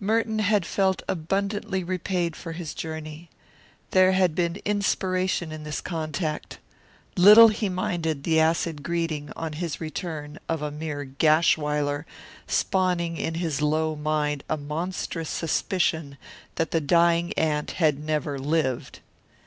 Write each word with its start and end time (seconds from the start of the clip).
Merton 0.00 0.38
had 0.38 0.64
felt 0.64 1.02
abundantly 1.08 1.84
repaid 1.84 2.34
for 2.36 2.52
his 2.52 2.72
journey. 2.72 3.28
There 3.90 4.12
had 4.12 4.34
been 4.34 4.62
inspiration 4.64 5.52
in 5.52 5.64
this 5.64 5.82
contact. 5.82 6.58
Little 7.18 7.48
he 7.48 7.68
minded 7.68 8.24
the 8.24 8.40
acid 8.40 8.82
greeting, 8.82 9.30
on 9.36 9.52
his 9.52 9.82
return, 9.82 10.38
of 10.48 10.62
a 10.62 10.70
mere 10.70 11.04
Gashwiler, 11.04 12.06
spawning 12.46 13.18
in 13.18 13.34
his 13.34 13.60
low 13.60 13.94
mind 13.94 14.42
a 14.48 14.56
monstrous 14.56 15.28
suspicion 15.28 16.16
that 16.54 16.70
the 16.70 16.80
dying 16.80 17.34
aunt 17.34 17.72
had 17.72 18.02
never 18.02 18.38
lived. 18.38 19.00